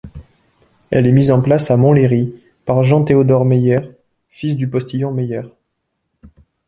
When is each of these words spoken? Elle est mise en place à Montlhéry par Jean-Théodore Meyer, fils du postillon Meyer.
Elle 0.89 1.05
est 1.05 1.11
mise 1.11 1.29
en 1.29 1.43
place 1.43 1.69
à 1.69 1.77
Montlhéry 1.77 2.33
par 2.65 2.81
Jean-Théodore 2.83 3.45
Meyer, 3.45 3.81
fils 4.31 4.55
du 4.55 4.67
postillon 4.67 5.11
Meyer. 5.11 5.43